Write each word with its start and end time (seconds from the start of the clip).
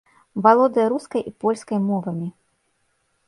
Валодае 0.45 0.85
рускай 0.93 1.21
і 1.31 1.35
польскай 1.45 1.79
мовамі. 1.89 2.27